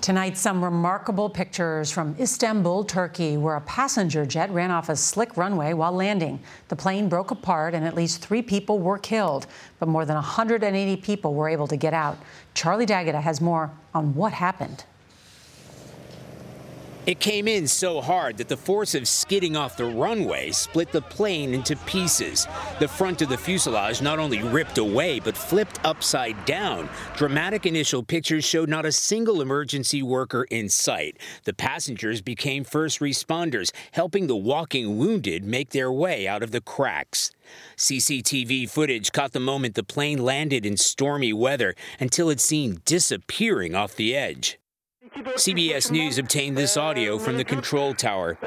Tonight, 0.00 0.38
some 0.38 0.62
remarkable 0.62 1.28
pictures 1.28 1.90
from 1.90 2.14
Istanbul, 2.20 2.84
Turkey, 2.84 3.36
where 3.36 3.56
a 3.56 3.60
passenger 3.60 4.24
jet 4.24 4.48
ran 4.50 4.70
off 4.70 4.88
a 4.88 4.96
slick 4.96 5.36
runway 5.36 5.72
while 5.72 5.92
landing. 5.92 6.40
The 6.68 6.76
plane 6.76 7.08
broke 7.08 7.32
apart 7.32 7.74
and 7.74 7.84
at 7.84 7.94
least 7.94 8.24
three 8.24 8.40
people 8.40 8.78
were 8.78 8.98
killed, 8.98 9.46
but 9.80 9.88
more 9.88 10.04
than 10.04 10.14
180 10.14 10.96
people 10.98 11.34
were 11.34 11.48
able 11.48 11.66
to 11.66 11.76
get 11.76 11.92
out. 11.92 12.16
Charlie 12.54 12.86
D'Agata 12.86 13.20
has 13.20 13.40
more 13.40 13.72
on 13.92 14.14
what 14.14 14.32
happened. 14.32 14.84
It 17.08 17.20
came 17.20 17.48
in 17.48 17.66
so 17.66 18.02
hard 18.02 18.36
that 18.36 18.48
the 18.48 18.56
force 18.58 18.94
of 18.94 19.08
skidding 19.08 19.56
off 19.56 19.78
the 19.78 19.86
runway 19.86 20.50
split 20.50 20.92
the 20.92 21.00
plane 21.00 21.54
into 21.54 21.74
pieces. 21.86 22.46
The 22.80 22.86
front 22.86 23.22
of 23.22 23.30
the 23.30 23.38
fuselage 23.38 24.02
not 24.02 24.18
only 24.18 24.42
ripped 24.42 24.76
away, 24.76 25.18
but 25.18 25.34
flipped 25.34 25.80
upside 25.86 26.44
down. 26.44 26.90
Dramatic 27.16 27.64
initial 27.64 28.02
pictures 28.02 28.44
showed 28.44 28.68
not 28.68 28.84
a 28.84 28.92
single 28.92 29.40
emergency 29.40 30.02
worker 30.02 30.44
in 30.50 30.68
sight. 30.68 31.16
The 31.44 31.54
passengers 31.54 32.20
became 32.20 32.62
first 32.62 33.00
responders, 33.00 33.70
helping 33.92 34.26
the 34.26 34.36
walking 34.36 34.98
wounded 34.98 35.44
make 35.44 35.70
their 35.70 35.90
way 35.90 36.28
out 36.28 36.42
of 36.42 36.50
the 36.50 36.60
cracks. 36.60 37.30
CCTV 37.78 38.68
footage 38.68 39.12
caught 39.12 39.32
the 39.32 39.40
moment 39.40 39.76
the 39.76 39.82
plane 39.82 40.22
landed 40.22 40.66
in 40.66 40.76
stormy 40.76 41.32
weather 41.32 41.74
until 41.98 42.28
it 42.28 42.38
seen 42.38 42.82
disappearing 42.84 43.74
off 43.74 43.96
the 43.96 44.14
edge. 44.14 44.58
CBS 45.18 45.90
News 45.90 46.18
obtained 46.18 46.56
this 46.56 46.76
audio 46.76 47.18
from 47.18 47.36
the 47.36 47.44
control 47.44 47.92
tower. 47.92 48.38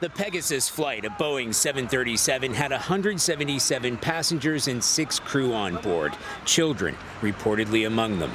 The 0.00 0.10
Pegasus 0.14 0.68
flight, 0.68 1.04
a 1.04 1.10
Boeing 1.10 1.52
737, 1.52 2.54
had 2.54 2.70
177 2.70 3.96
passengers 3.98 4.68
and 4.68 4.82
six 4.82 5.18
crew 5.18 5.52
on 5.52 5.76
board, 5.78 6.16
children 6.44 6.94
reportedly 7.20 7.86
among 7.86 8.20
them. 8.20 8.30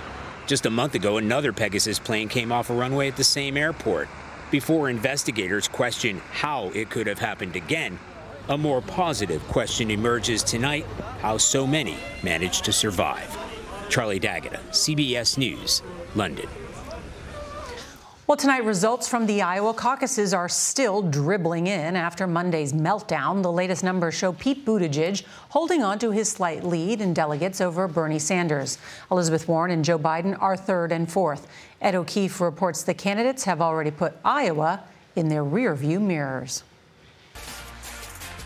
Just 0.45 0.65
a 0.65 0.69
month 0.69 0.95
ago, 0.95 1.17
another 1.17 1.53
Pegasus 1.53 1.99
plane 1.99 2.27
came 2.27 2.51
off 2.51 2.69
a 2.69 2.73
runway 2.73 3.07
at 3.07 3.15
the 3.15 3.23
same 3.23 3.55
airport. 3.55 4.09
Before 4.51 4.89
investigators 4.89 5.69
question 5.69 6.21
how 6.31 6.69
it 6.69 6.89
could 6.89 7.07
have 7.07 7.19
happened 7.19 7.55
again, 7.55 7.97
a 8.49 8.57
more 8.57 8.81
positive 8.81 9.45
question 9.47 9.89
emerges 9.91 10.43
tonight 10.43 10.85
how 11.21 11.37
so 11.37 11.65
many 11.67 11.95
managed 12.23 12.65
to 12.65 12.73
survive. 12.73 13.46
Charlie 13.89 14.19
D'Agata, 14.19 14.59
CBS 14.71 15.37
News, 15.37 15.81
London. 16.15 16.47
Well, 18.27 18.35
tonight, 18.35 18.65
results 18.65 19.07
from 19.07 19.25
the 19.25 19.41
Iowa 19.41 19.73
caucuses 19.73 20.33
are 20.33 20.49
still 20.49 21.01
dribbling 21.01 21.67
in 21.67 21.95
after 21.95 22.27
Monday's 22.27 22.73
meltdown. 22.73 23.41
The 23.41 23.51
latest 23.51 23.85
numbers 23.85 24.15
show 24.15 24.33
Pete 24.33 24.65
Buttigieg 24.65 25.23
holding 25.47 25.81
on 25.81 25.97
to 25.99 26.11
his 26.11 26.29
slight 26.29 26.65
lead 26.65 26.99
in 26.99 27.13
delegates 27.13 27.61
over 27.61 27.87
Bernie 27.87 28.19
Sanders. 28.19 28.79
Elizabeth 29.09 29.47
Warren 29.47 29.71
and 29.71 29.85
Joe 29.85 29.97
Biden 29.97 30.37
are 30.41 30.57
third 30.57 30.91
and 30.91 31.09
fourth. 31.09 31.47
Ed 31.81 31.95
O'Keefe 31.95 32.41
reports 32.41 32.83
the 32.83 32.93
candidates 32.93 33.45
have 33.45 33.61
already 33.61 33.91
put 33.91 34.17
Iowa 34.25 34.83
in 35.15 35.29
their 35.29 35.45
rearview 35.45 36.01
mirrors. 36.01 36.63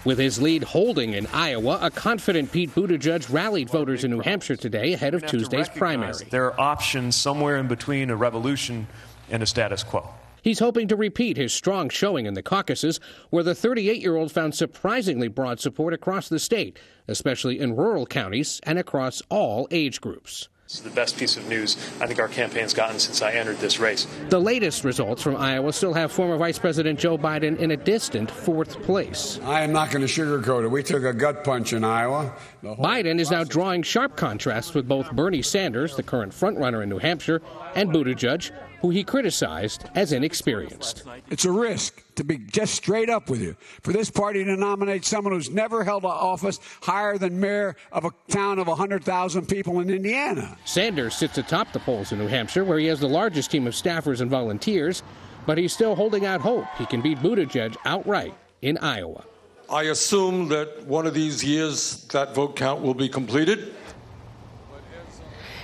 With 0.03 0.17
his 0.17 0.41
lead 0.41 0.63
holding 0.63 1.13
in 1.13 1.27
Iowa, 1.27 1.77
a 1.79 1.91
confident 1.91 2.51
Pete 2.51 2.73
Buttigieg 2.73 3.31
rallied 3.31 3.69
voters 3.69 4.03
in 4.03 4.09
New 4.09 4.21
Hampshire 4.21 4.55
today 4.55 4.93
ahead 4.93 5.13
of 5.13 5.23
Tuesday's 5.27 5.69
primary. 5.69 6.25
There 6.31 6.45
are 6.45 6.59
options 6.59 7.15
somewhere 7.15 7.57
in 7.57 7.67
between 7.67 8.09
a 8.09 8.15
revolution 8.15 8.87
and 9.29 9.43
a 9.43 9.45
status 9.45 9.83
quo. 9.83 10.09
He's 10.41 10.57
hoping 10.57 10.87
to 10.87 10.95
repeat 10.95 11.37
his 11.37 11.53
strong 11.53 11.87
showing 11.89 12.25
in 12.25 12.33
the 12.33 12.41
caucuses, 12.41 12.99
where 13.29 13.43
the 13.43 13.53
38 13.53 14.01
year 14.01 14.15
old 14.15 14.31
found 14.31 14.55
surprisingly 14.55 15.27
broad 15.27 15.59
support 15.59 15.93
across 15.93 16.29
the 16.29 16.39
state, 16.39 16.79
especially 17.07 17.59
in 17.59 17.75
rural 17.75 18.07
counties 18.07 18.59
and 18.63 18.79
across 18.79 19.21
all 19.29 19.67
age 19.69 20.01
groups. 20.01 20.49
This 20.71 20.77
is 20.77 20.85
the 20.85 20.89
best 20.91 21.17
piece 21.17 21.35
of 21.35 21.49
news 21.49 21.75
I 21.99 22.07
think 22.07 22.17
our 22.21 22.29
campaign's 22.29 22.73
gotten 22.73 22.97
since 22.97 23.21
I 23.21 23.33
entered 23.33 23.57
this 23.57 23.77
race. 23.77 24.07
The 24.29 24.39
latest 24.39 24.85
results 24.85 25.21
from 25.21 25.35
Iowa 25.35 25.73
still 25.73 25.93
have 25.93 26.13
former 26.13 26.37
Vice 26.37 26.57
President 26.57 26.97
Joe 26.97 27.17
Biden 27.17 27.59
in 27.59 27.71
a 27.71 27.75
distant 27.75 28.31
fourth 28.31 28.81
place. 28.81 29.37
I 29.43 29.63
am 29.63 29.73
not 29.73 29.91
going 29.91 30.07
to 30.07 30.07
sugarcoat 30.07 30.63
it. 30.63 30.69
We 30.69 30.81
took 30.81 31.03
a 31.03 31.11
gut 31.11 31.43
punch 31.43 31.73
in 31.73 31.83
Iowa. 31.83 32.33
Biden 32.63 33.19
is 33.19 33.29
now 33.29 33.43
drawing 33.43 33.83
sharp 33.83 34.15
contrasts 34.15 34.73
with 34.73 34.87
both 34.87 35.11
Bernie 35.11 35.41
Sanders, 35.41 35.97
the 35.97 36.03
current 36.03 36.31
frontrunner 36.31 36.81
in 36.81 36.87
New 36.87 36.99
Hampshire, 36.99 37.41
and 37.75 37.89
Buttigieg, 37.89 38.51
who 38.81 38.89
he 38.89 39.03
criticized 39.03 39.85
as 39.95 40.11
inexperienced. 40.11 41.03
It's 41.29 41.45
a 41.45 41.51
risk 41.51 42.03
to 42.15 42.23
be 42.23 42.37
just 42.37 42.73
straight 42.75 43.09
up 43.09 43.29
with 43.29 43.41
you. 43.41 43.55
For 43.83 43.93
this 43.93 44.09
party 44.09 44.43
to 44.43 44.55
nominate 44.57 45.05
someone 45.05 45.33
who's 45.33 45.49
never 45.49 45.83
held 45.83 46.03
an 46.03 46.11
office 46.11 46.59
higher 46.81 47.17
than 47.17 47.39
mayor 47.39 47.75
of 47.91 48.05
a 48.05 48.11
town 48.29 48.59
of 48.59 48.67
100,000 48.67 49.47
people 49.47 49.79
in 49.79 49.89
Indiana. 49.89 50.57
Sanders 50.65 51.15
sits 51.15 51.37
atop 51.37 51.71
the 51.73 51.79
polls 51.79 52.11
in 52.11 52.19
New 52.19 52.27
Hampshire, 52.27 52.63
where 52.63 52.79
he 52.79 52.87
has 52.87 52.99
the 52.99 53.07
largest 53.07 53.51
team 53.51 53.67
of 53.67 53.73
staffers 53.73 54.21
and 54.21 54.29
volunteers, 54.29 55.03
but 55.45 55.57
he's 55.57 55.73
still 55.73 55.95
holding 55.95 56.25
out 56.25 56.41
hope 56.41 56.65
he 56.77 56.85
can 56.85 57.01
beat 57.01 57.19
Buttigieg 57.19 57.75
outright 57.85 58.35
in 58.61 58.77
Iowa. 58.79 59.23
I 59.69 59.83
assume 59.83 60.49
that 60.49 60.85
one 60.85 61.07
of 61.07 61.13
these 61.13 61.43
years 61.43 62.03
that 62.07 62.35
vote 62.35 62.57
count 62.57 62.81
will 62.81 62.93
be 62.93 63.07
completed. 63.07 63.73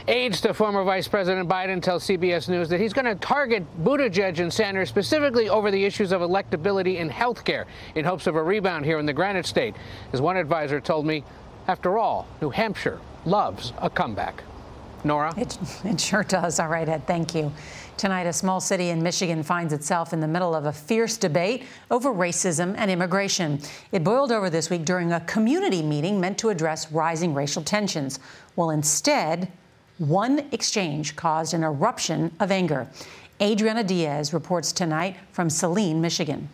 Aides 0.09 0.39
to 0.41 0.53
former 0.53 0.85
Vice 0.85 1.05
President 1.05 1.49
Biden 1.49 1.81
tell 1.81 1.99
CBS 1.99 2.47
News 2.47 2.69
that 2.69 2.79
he's 2.79 2.93
going 2.93 3.03
to 3.05 3.15
target 3.15 3.65
Buttigieg 3.83 4.39
and 4.39 4.53
Sanders 4.53 4.87
specifically 4.87 5.49
over 5.49 5.69
the 5.69 5.83
issues 5.83 6.13
of 6.13 6.21
electability 6.21 7.01
and 7.01 7.11
health 7.11 7.43
care 7.43 7.65
in 7.95 8.05
hopes 8.05 8.25
of 8.25 8.37
a 8.37 8.41
rebound 8.41 8.85
here 8.85 8.99
in 8.99 9.05
the 9.05 9.11
Granite 9.11 9.45
State. 9.45 9.75
As 10.13 10.21
one 10.21 10.37
advisor 10.37 10.79
told 10.79 11.05
me, 11.05 11.25
after 11.67 11.97
all, 11.97 12.25
New 12.41 12.49
Hampshire 12.49 13.01
loves 13.25 13.73
a 13.79 13.89
comeback. 13.89 14.43
Norah? 15.03 15.33
It, 15.35 15.57
it 15.83 15.99
sure 15.99 16.23
does. 16.23 16.57
All 16.61 16.69
right, 16.69 16.87
Ed, 16.87 17.05
thank 17.05 17.35
you. 17.35 17.51
Tonight, 17.97 18.27
a 18.27 18.33
small 18.33 18.61
city 18.61 18.89
in 18.89 19.03
Michigan 19.03 19.43
finds 19.43 19.73
itself 19.73 20.13
in 20.13 20.21
the 20.21 20.27
middle 20.27 20.55
of 20.55 20.67
a 20.67 20.71
fierce 20.71 21.17
debate 21.17 21.65
over 21.91 22.13
racism 22.13 22.75
and 22.77 22.89
immigration. 22.89 23.59
It 23.91 24.05
boiled 24.05 24.31
over 24.31 24.49
this 24.49 24.69
week 24.69 24.85
during 24.85 25.11
a 25.11 25.19
community 25.21 25.81
meeting 25.81 26.17
meant 26.21 26.37
to 26.37 26.49
address 26.49 26.93
rising 26.93 27.33
racial 27.33 27.61
tensions. 27.61 28.19
Well, 28.55 28.69
instead, 28.69 29.51
one 29.97 30.45
exchange 30.51 31.15
caused 31.15 31.53
an 31.53 31.63
eruption 31.63 32.31
of 32.39 32.51
anger. 32.51 32.87
Adriana 33.41 33.83
Diaz 33.83 34.33
reports 34.33 34.71
tonight 34.71 35.15
from 35.31 35.49
Saline, 35.49 36.01
Michigan. 36.01 36.49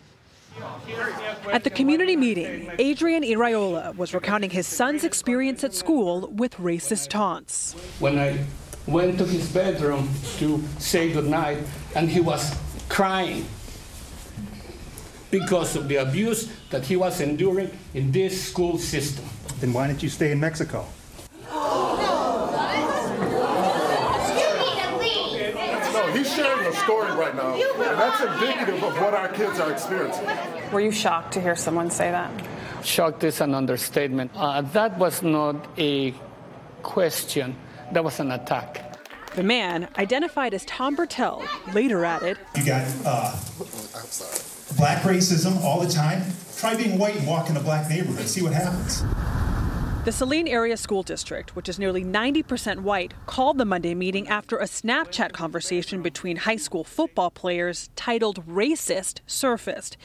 At 1.52 1.64
the 1.64 1.70
community 1.70 2.16
meeting, 2.16 2.70
Adrian 2.78 3.22
Iraola 3.22 3.96
was 3.96 4.14
recounting 4.14 4.50
his 4.50 4.66
son's 4.66 5.04
experience 5.04 5.64
at 5.64 5.74
school 5.74 6.28
with 6.28 6.54
racist 6.56 7.08
taunts. 7.08 7.74
When 7.98 8.18
I 8.18 8.38
went 8.86 9.18
to 9.18 9.24
his 9.24 9.50
bedroom 9.50 10.08
to 10.38 10.62
say 10.78 11.12
goodnight, 11.12 11.58
and 11.94 12.08
he 12.08 12.20
was 12.20 12.54
crying 12.88 13.46
because 15.30 15.74
of 15.74 15.88
the 15.88 15.96
abuse 15.96 16.52
that 16.70 16.84
he 16.84 16.96
was 16.96 17.20
enduring 17.20 17.70
in 17.94 18.12
this 18.12 18.44
school 18.44 18.78
system. 18.78 19.24
Then 19.58 19.72
why 19.72 19.88
didn't 19.88 20.02
you 20.02 20.08
stay 20.08 20.30
in 20.30 20.38
Mexico? 20.38 20.86
No, 25.94 26.12
he's 26.12 26.34
sharing 26.86 27.06
story 27.06 27.18
right 27.18 27.34
now, 27.34 27.54
and 27.54 27.98
that's 27.98 28.20
indicative 28.20 28.82
of 28.82 28.94
what 29.00 29.14
our 29.14 29.28
kids 29.28 29.60
are 29.60 29.70
experiencing. 29.70 30.26
Were 30.72 30.80
you 30.80 30.90
shocked 30.90 31.32
to 31.34 31.40
hear 31.40 31.56
someone 31.56 31.90
say 31.90 32.10
that? 32.10 32.30
Shocked 32.82 33.24
is 33.24 33.40
an 33.40 33.54
understatement. 33.54 34.30
Uh, 34.34 34.62
that 34.62 34.98
was 34.98 35.22
not 35.22 35.66
a 35.78 36.14
question, 36.82 37.56
that 37.92 38.04
was 38.04 38.20
an 38.20 38.32
attack. 38.32 38.90
The 39.34 39.42
man, 39.42 39.88
identified 39.98 40.54
as 40.54 40.64
Tom 40.64 40.96
Bertel, 40.96 41.44
later 41.74 42.04
added 42.04 42.38
You 42.56 42.64
got 42.64 42.86
uh, 43.04 43.36
black 44.76 45.02
racism 45.02 45.60
all 45.62 45.80
the 45.80 45.92
time. 45.92 46.22
Try 46.56 46.76
being 46.76 46.98
white 46.98 47.16
and 47.16 47.26
walk 47.26 47.50
in 47.50 47.56
a 47.56 47.60
black 47.60 47.90
neighborhood, 47.90 48.28
see 48.28 48.42
what 48.42 48.52
happens. 48.52 49.02
The 50.04 50.12
Saline 50.12 50.48
Area 50.48 50.76
School 50.76 51.02
District, 51.02 51.56
which 51.56 51.66
is 51.66 51.78
nearly 51.78 52.04
90% 52.04 52.80
white, 52.80 53.14
called 53.24 53.56
the 53.56 53.64
Monday 53.64 53.94
meeting 53.94 54.28
after 54.28 54.58
a 54.58 54.64
Snapchat 54.64 55.32
conversation 55.32 56.02
between 56.02 56.36
high 56.36 56.56
school 56.56 56.84
football 56.84 57.30
players 57.30 57.88
titled 57.96 58.46
Racist 58.46 59.20
surfaced. 59.26 59.96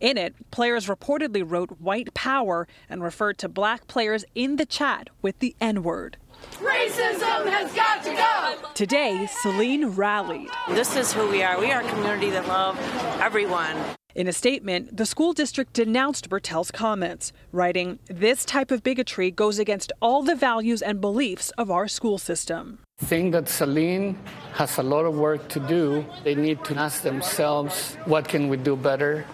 In 0.00 0.18
it, 0.18 0.34
players 0.50 0.88
reportedly 0.88 1.48
wrote 1.48 1.80
white 1.80 2.12
power 2.14 2.66
and 2.90 3.00
referred 3.00 3.38
to 3.38 3.48
black 3.48 3.86
players 3.86 4.24
in 4.34 4.56
the 4.56 4.66
chat 4.66 5.08
with 5.22 5.38
the 5.38 5.54
N 5.60 5.84
word. 5.84 6.16
Racism 6.54 7.46
has 7.46 7.72
got 7.74 8.02
to 8.02 8.12
go! 8.12 8.70
Today, 8.74 9.28
Saline 9.40 9.86
rallied. 9.90 10.50
This 10.70 10.96
is 10.96 11.12
who 11.12 11.30
we 11.30 11.44
are. 11.44 11.60
We 11.60 11.70
are 11.70 11.80
a 11.80 11.88
community 11.88 12.30
that 12.30 12.48
love 12.48 12.76
everyone. 13.20 13.76
In 14.14 14.28
a 14.28 14.32
statement, 14.32 14.96
the 14.96 15.06
school 15.06 15.32
district 15.32 15.72
denounced 15.72 16.30
Bertel's 16.30 16.70
comments, 16.70 17.32
writing, 17.50 17.98
This 18.06 18.44
type 18.44 18.70
of 18.70 18.84
bigotry 18.84 19.32
goes 19.32 19.58
against 19.58 19.90
all 20.00 20.22
the 20.22 20.36
values 20.36 20.82
and 20.82 21.00
beliefs 21.00 21.50
of 21.58 21.68
our 21.68 21.88
school 21.88 22.18
system. 22.18 22.78
Think 22.98 23.32
that 23.32 23.48
Saline 23.48 24.16
has 24.52 24.78
a 24.78 24.84
lot 24.84 25.04
of 25.04 25.16
work 25.16 25.48
to 25.48 25.58
do. 25.58 26.06
They 26.22 26.36
need 26.36 26.62
to 26.62 26.76
ask 26.76 27.02
themselves, 27.02 27.96
what 28.04 28.28
can 28.28 28.48
we 28.48 28.56
do 28.56 28.76
better 28.76 29.26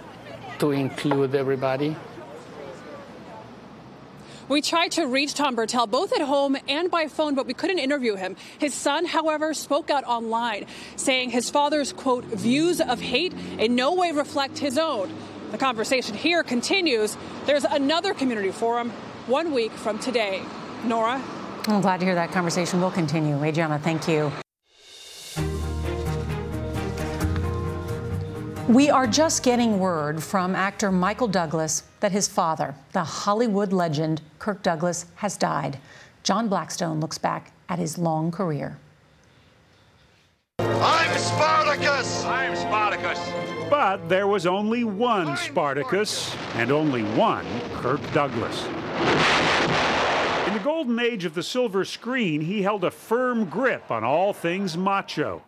to 0.61 0.71
include 0.71 1.35
everybody? 1.35 1.95
We 4.51 4.63
tried 4.63 4.91
to 4.93 5.07
reach 5.07 5.35
Tom 5.35 5.55
Bertel 5.55 5.89
both 5.89 6.13
at 6.13 6.23
home 6.23 6.57
and 6.67 6.91
by 6.91 7.07
phone, 7.07 7.37
but 7.37 7.47
we 7.47 7.55
couldn't 7.55 7.79
interview 7.79 8.17
him. 8.17 8.35
His 8.59 8.75
son, 8.75 9.05
however, 9.05 9.55
spoke 9.55 9.91
out 9.91 10.03
online, 10.03 10.67
saying 10.97 11.31
his 11.31 11.49
father's, 11.49 11.93
quote, 11.93 12.25
views 12.25 12.81
of 12.81 13.01
hate 13.01 13.33
in 13.61 13.77
no 13.77 13.95
way 13.95 14.11
reflect 14.11 14.59
his 14.59 14.77
own. 14.77 15.09
The 15.53 15.59
conversation 15.59 16.17
here 16.17 16.43
continues. 16.43 17.17
There's 17.47 17.63
another 17.63 18.13
community 18.13 18.51
forum 18.51 18.91
one 19.29 19.53
week 19.53 19.71
from 19.71 20.01
today. 20.01 20.43
Norah? 20.83 21.23
I'm 21.69 21.81
glad 21.81 22.01
to 22.01 22.07
hear 22.07 22.17
that 22.17 22.33
conversation 22.33 22.81
will 22.81 22.91
continue. 22.91 23.41
Adriana, 23.45 23.79
thank 23.79 24.09
you. 24.09 24.33
We 28.71 28.89
are 28.89 29.09
just 29.09 29.43
getting 29.43 29.81
word 29.81 30.23
from 30.23 30.55
actor 30.55 30.93
Michael 30.93 31.27
Douglas 31.27 31.83
that 31.99 32.13
his 32.13 32.29
father, 32.29 32.73
the 32.93 33.03
Hollywood 33.03 33.73
legend 33.73 34.23
Kirk 34.39 34.63
Douglas, 34.63 35.07
has 35.17 35.37
died. 35.37 35.77
John 36.23 36.49
Blackstone 36.49 37.01
looks 37.01 37.19
back 37.19 37.51
at 37.69 37.81
his 37.81 37.99
long 37.99 38.31
career. 38.31 38.79
I'm 40.61 41.19
Spartacus! 41.19 42.25
I'm 42.25 42.55
Spartacus. 42.55 43.19
But 43.69 44.09
there 44.09 44.29
was 44.29 44.47
only 44.47 44.85
one 44.85 45.37
Spartacus 45.37 46.33
and 46.55 46.71
only 46.71 47.03
one 47.03 47.47
Kirk 47.73 48.01
Douglas. 48.13 48.67
In 50.47 50.55
the 50.55 50.63
golden 50.63 51.01
age 51.01 51.25
of 51.25 51.35
the 51.35 51.43
silver 51.43 51.85
screen, 51.85 52.41
he 52.41 52.63
held 52.63 52.85
a 52.85 52.93
firm 52.93 53.47
grip 53.47 53.91
on 53.91 54.05
all 54.05 54.33
things 54.33 54.77
macho. 54.77 55.43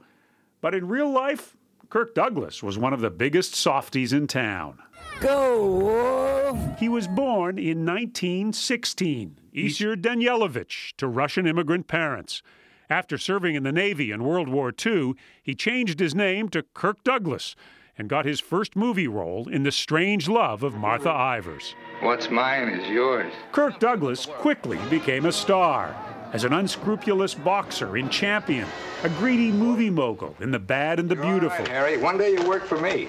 But 0.60 0.74
in 0.74 0.88
real 0.88 1.08
life, 1.08 1.56
Kirk 1.92 2.14
Douglas 2.14 2.62
was 2.62 2.78
one 2.78 2.94
of 2.94 3.02
the 3.02 3.10
biggest 3.10 3.54
softies 3.54 4.14
in 4.14 4.26
town. 4.26 4.78
Go! 5.20 6.74
He 6.78 6.88
was 6.88 7.06
born 7.06 7.58
in 7.58 7.84
1916, 7.84 9.36
Issur 9.54 10.00
Danielovitch, 10.00 10.96
to 10.96 11.06
Russian 11.06 11.46
immigrant 11.46 11.88
parents. 11.88 12.42
After 12.88 13.18
serving 13.18 13.56
in 13.56 13.62
the 13.62 13.72
Navy 13.72 14.10
in 14.10 14.24
World 14.24 14.48
War 14.48 14.72
II, 14.72 15.12
he 15.42 15.54
changed 15.54 16.00
his 16.00 16.14
name 16.14 16.48
to 16.48 16.62
Kirk 16.62 17.04
Douglas 17.04 17.54
and 17.98 18.08
got 18.08 18.24
his 18.24 18.40
first 18.40 18.74
movie 18.74 19.06
role 19.06 19.46
in 19.46 19.64
The 19.64 19.70
Strange 19.70 20.30
Love 20.30 20.62
of 20.62 20.74
Martha 20.74 21.10
Ivers. 21.10 21.74
What's 22.00 22.30
mine 22.30 22.70
is 22.70 22.88
yours. 22.88 23.30
Kirk 23.52 23.78
Douglas 23.78 24.24
quickly 24.24 24.78
became 24.88 25.26
a 25.26 25.32
star 25.32 25.94
as 26.32 26.44
an 26.44 26.52
unscrupulous 26.52 27.34
boxer 27.34 27.96
in 27.96 28.08
Champion, 28.08 28.66
a 29.04 29.08
greedy 29.10 29.52
movie 29.52 29.90
mogul 29.90 30.34
in 30.40 30.50
The 30.50 30.58
Bad 30.58 30.98
and 30.98 31.08
the 31.08 31.16
Beautiful, 31.16 31.66
Harry, 31.66 31.98
one 31.98 32.16
day 32.18 32.32
you 32.32 32.48
work 32.48 32.64
for 32.64 32.80
me. 32.80 33.08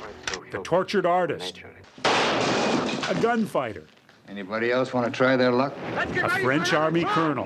the 0.52 0.60
tortured 0.60 1.06
artist, 1.06 1.62
a 2.06 3.16
gunfighter, 3.22 3.86
Anybody 4.30 4.72
else 4.72 4.94
want 4.94 5.06
to 5.06 5.12
try 5.12 5.36
their 5.36 5.52
luck? 5.52 5.74
a 5.98 6.30
French 6.40 6.74
army 6.74 7.04
colonel. 7.04 7.46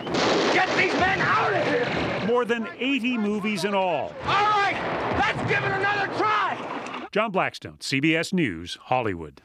Get 0.54 0.70
these 0.78 0.94
men 0.94 1.20
out 1.20 1.52
of 1.52 1.68
here! 1.68 2.28
More 2.28 2.46
than 2.46 2.68
80 2.78 3.18
movies 3.18 3.66
in 3.66 3.74
all. 3.74 4.14
All 4.26 4.26
right, 4.26 4.78
let's 5.18 5.40
give 5.50 5.64
it 5.64 5.72
another 5.72 6.08
try! 6.18 7.08
John 7.12 7.32
Blackstone, 7.32 7.78
CBS 7.80 8.32
News, 8.32 8.78
Hollywood. 8.84 9.42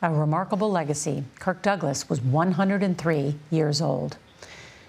A 0.00 0.12
remarkable 0.12 0.70
legacy. 0.70 1.24
Kirk 1.40 1.62
Douglas 1.62 2.08
was 2.08 2.20
103 2.20 3.34
years 3.50 3.82
old. 3.82 4.16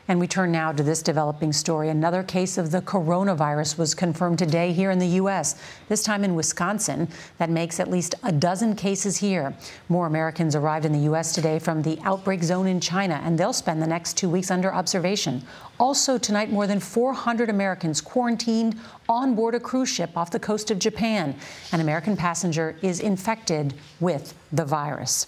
And 0.10 0.20
we 0.20 0.26
turn 0.26 0.52
now 0.52 0.72
to 0.72 0.82
this 0.82 1.04
developing 1.04 1.54
story. 1.54 1.90
Another 1.90 2.24
case 2.24 2.58
of 2.58 2.72
the 2.72 2.82
coronavirus 2.82 3.78
was 3.78 3.94
confirmed 3.94 4.40
today 4.40 4.74
here 4.74 4.90
in 4.90 4.98
the 4.98 5.06
U.S., 5.22 5.62
this 5.88 6.02
time 6.02 6.24
in 6.24 6.34
Wisconsin. 6.34 7.08
That 7.38 7.52
makes 7.52 7.80
at 7.80 7.92
least 7.92 8.16
a 8.24 8.32
dozen 8.32 8.76
cases 8.76 9.18
here. 9.18 9.56
More 9.88 10.08
Americans 10.08 10.56
arrived 10.56 10.86
in 10.86 10.94
the 10.94 11.02
U.S. 11.02 11.32
today 11.32 11.60
from 11.60 11.84
the 11.84 12.00
outbreak 12.04 12.42
zone 12.42 12.66
in 12.66 12.80
China, 12.80 13.22
and 13.24 13.38
they'll 13.38 13.54
spend 13.54 13.84
the 13.84 13.88
next 13.88 14.18
two 14.18 14.30
weeks 14.32 14.50
under 14.50 14.74
observation. 14.74 15.44
Also, 15.80 16.18
tonight, 16.18 16.50
more 16.50 16.66
than 16.66 16.80
400 16.80 17.48
Americans 17.48 18.02
quarantined 18.02 18.80
on 19.08 19.36
board 19.36 19.54
a 19.54 19.60
cruise 19.60 19.90
ship 19.90 20.18
off 20.18 20.32
the 20.32 20.40
coast 20.40 20.72
of 20.72 20.80
Japan. 20.80 21.36
An 21.72 21.82
American 21.82 22.18
passenger 22.18 22.76
is 22.82 23.00
infected 23.00 23.76
with 24.00 24.34
the 24.52 24.66
virus. 24.66 25.28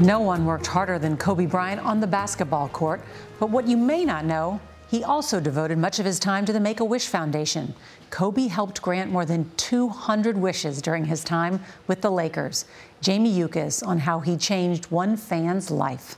No 0.00 0.20
one 0.20 0.44
worked 0.44 0.68
harder 0.68 0.96
than 0.96 1.16
Kobe 1.16 1.46
Bryant 1.46 1.80
on 1.84 1.98
the 1.98 2.06
basketball 2.06 2.68
court, 2.68 3.00
but 3.40 3.50
what 3.50 3.66
you 3.66 3.76
may 3.76 4.04
not 4.04 4.24
know, 4.24 4.60
he 4.88 5.02
also 5.02 5.40
devoted 5.40 5.76
much 5.76 5.98
of 5.98 6.06
his 6.06 6.20
time 6.20 6.44
to 6.44 6.52
the 6.52 6.60
Make 6.60 6.78
a 6.78 6.84
Wish 6.84 7.08
Foundation. 7.08 7.74
Kobe 8.10 8.46
helped 8.46 8.80
grant 8.80 9.10
more 9.10 9.24
than 9.24 9.50
200 9.56 10.38
wishes 10.38 10.80
during 10.80 11.04
his 11.06 11.24
time 11.24 11.60
with 11.88 12.00
the 12.00 12.12
Lakers. 12.12 12.64
Jamie 13.00 13.28
Yuccas 13.32 13.82
on 13.82 13.98
how 13.98 14.20
he 14.20 14.36
changed 14.36 14.88
one 14.92 15.16
fan's 15.16 15.68
life. 15.68 16.16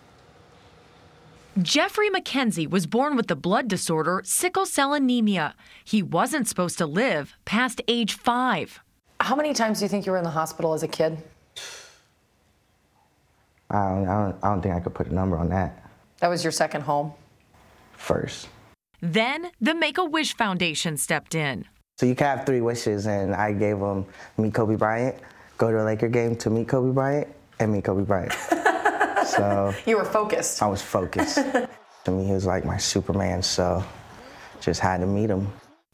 Jeffrey 1.63 2.11
McKenzie 2.11 2.69
was 2.69 2.87
born 2.87 3.17
with 3.17 3.29
the 3.29 3.35
blood 3.35 3.67
disorder 3.67 4.21
sickle 4.27 4.67
cell 4.67 4.93
anemia. 4.93 5.55
He 5.83 6.03
wasn't 6.03 6.47
supposed 6.47 6.77
to 6.79 6.87
live 6.87 7.35
past 7.47 7.81
age 7.89 8.13
five. 8.13 8.81
How 9.21 9.35
many 9.35 9.55
times 9.55 9.79
do 9.79 9.87
you 9.87 9.89
think 9.89 10.05
you 10.05 10.13
were 10.13 10.19
in 10.19 10.25
the 10.25 10.31
hospital 10.31 10.75
as 10.75 10.83
a 10.83 10.89
kid? 10.89 11.23
I 13.71 13.89
don't, 13.91 14.09
I 14.09 14.25
don't, 14.25 14.37
I 14.45 14.49
don't 14.49 14.63
think 14.63 14.75
I 14.75 14.81
could 14.81 14.95
put 14.95 15.07
a 15.09 15.15
number 15.15 15.37
on 15.39 15.49
that 15.51 15.83
That 16.19 16.29
was 16.29 16.43
your 16.45 16.51
second 16.53 16.83
home. 16.83 17.13
first. 17.97 18.49
Then 19.01 19.51
the 19.61 19.75
Make 19.75 19.97
a 19.99 20.05
Wish 20.05 20.37
Foundation 20.37 20.97
stepped 20.97 21.35
in. 21.35 21.65
So 21.99 22.07
you 22.07 22.15
can 22.15 22.27
have 22.27 22.47
three 22.47 22.61
wishes, 22.61 23.07
and 23.07 23.35
I 23.35 23.53
gave 23.53 23.79
them 23.79 24.05
meet 24.39 24.55
Kobe 24.55 24.77
Bryant, 24.77 25.17
go 25.59 25.71
to 25.71 25.83
a 25.83 25.85
Laker 25.85 26.09
game 26.09 26.35
to 26.37 26.51
meet 26.51 26.69
Kobe 26.69 26.93
Bryant, 26.93 27.29
and 27.59 27.73
meet 27.73 27.85
Kobe 27.85 28.03
Bryant. 28.05 28.33
so 29.27 29.75
You 29.87 29.97
were 29.99 30.05
focused. 30.05 30.63
I 30.63 30.67
was 30.67 30.83
focused. 30.83 31.37
to 32.05 32.11
me, 32.11 32.27
he 32.27 32.33
was 32.33 32.47
like 32.47 32.65
my 32.65 32.77
Superman. 32.79 33.43
So 33.43 33.85
just 34.61 34.81
had 34.81 34.99
to 35.01 35.07
meet 35.07 35.31
him. 35.31 35.49